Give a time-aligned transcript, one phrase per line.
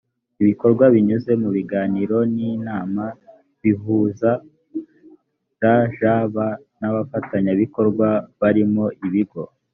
[0.47, 3.05] bikorwa binyuze mu biganiro n’inama
[3.61, 4.29] bihuza
[5.63, 6.35] rgb
[6.79, 8.07] n’abafatanyabikorwa
[8.39, 9.41] barimo ibigo.